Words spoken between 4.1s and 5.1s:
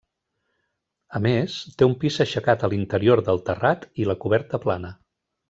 la coberta plana.